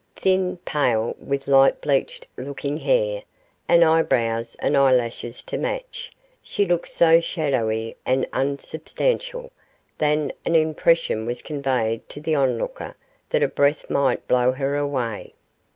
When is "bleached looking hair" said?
1.79-3.21